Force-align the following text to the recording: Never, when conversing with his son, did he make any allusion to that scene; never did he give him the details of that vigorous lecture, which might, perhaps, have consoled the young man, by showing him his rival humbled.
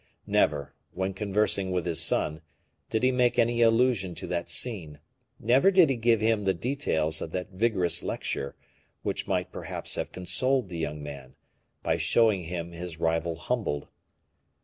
Never, 0.25 0.73
when 0.93 1.13
conversing 1.13 1.69
with 1.69 1.85
his 1.85 1.99
son, 2.01 2.41
did 2.89 3.03
he 3.03 3.11
make 3.11 3.37
any 3.37 3.61
allusion 3.61 4.15
to 4.15 4.25
that 4.25 4.49
scene; 4.49 4.97
never 5.39 5.69
did 5.69 5.91
he 5.91 5.95
give 5.95 6.21
him 6.21 6.41
the 6.41 6.55
details 6.55 7.21
of 7.21 7.29
that 7.33 7.51
vigorous 7.51 8.01
lecture, 8.01 8.55
which 9.03 9.27
might, 9.27 9.51
perhaps, 9.51 9.93
have 9.93 10.11
consoled 10.11 10.69
the 10.69 10.79
young 10.79 11.03
man, 11.03 11.35
by 11.83 11.97
showing 11.97 12.45
him 12.45 12.71
his 12.71 12.99
rival 12.99 13.35
humbled. 13.35 13.89